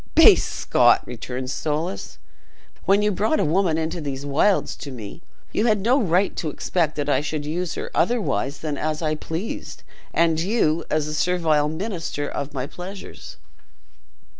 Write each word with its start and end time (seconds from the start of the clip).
"Base 0.15 0.43
Scot!" 0.43 1.05
returned 1.05 1.51
Soulis, 1.51 2.17
"when 2.85 3.03
you 3.03 3.11
brought 3.11 3.39
a 3.39 3.45
woman 3.45 3.77
into 3.77 4.01
these 4.01 4.25
wilds 4.25 4.75
to 4.77 4.89
me, 4.89 5.21
you 5.51 5.67
had 5.67 5.81
no 5.81 6.01
right 6.01 6.35
to 6.37 6.49
expect 6.49 6.95
that 6.95 7.07
I 7.07 7.21
should 7.21 7.45
use 7.45 7.75
her 7.75 7.91
otherwise 7.93 8.61
than 8.61 8.79
as 8.79 9.03
I 9.03 9.13
pleased, 9.13 9.83
and 10.11 10.39
you, 10.39 10.85
as 10.89 11.05
the 11.05 11.13
servile 11.13 11.69
minister 11.69 12.27
of 12.27 12.51
my 12.51 12.65
pleasures." 12.65 13.37